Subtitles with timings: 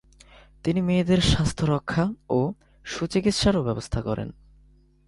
[0.63, 2.03] তিনি মেয়েদের স্বাস্থ্য রক্ষা
[2.29, 2.39] ও
[2.85, 4.29] সুচিকিৎসারও ব্যবস্থা করেন।